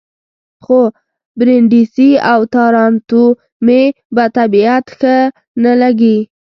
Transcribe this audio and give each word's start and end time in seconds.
خو 0.63 0.79
برېنډېسي 1.39 2.09
او 2.31 2.39
تارانتو 2.53 3.23
مې 3.65 3.81
په 4.15 4.23
طبیعت 4.37 4.85
ښه 4.97 5.15
نه 5.63 5.73
لګي. 5.81 6.17